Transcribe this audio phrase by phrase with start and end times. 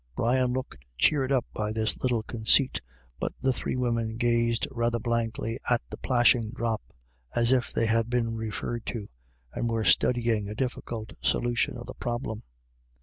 [0.15, 2.81] Brian looked cheered up by his little conceit,
[3.19, 5.75] but the three women gazed rather blankly 8 98 IRISH IDYLLS.
[5.75, 6.81] at the plashing drop,
[7.35, 9.07] as if they had been referred to,
[9.53, 12.41] and were studying, a difficult solution of the problem.